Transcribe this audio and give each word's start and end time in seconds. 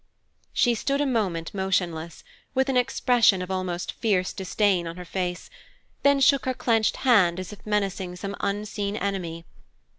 She 0.51 0.73
stood 0.73 0.99
a 0.99 1.05
moment 1.05 1.53
motionless, 1.53 2.23
with 2.55 2.69
an 2.69 2.75
expression 2.75 3.43
of 3.43 3.51
almost 3.51 3.91
fierce 3.91 4.33
disdain 4.33 4.87
on 4.87 4.97
her 4.97 5.05
face, 5.05 5.47
then 6.01 6.19
shook 6.19 6.45
her 6.47 6.55
clenched 6.55 6.97
hand 7.05 7.39
as 7.39 7.53
if 7.53 7.63
menacing 7.67 8.15
some 8.15 8.35
unseen 8.39 8.95
enemy. 8.97 9.45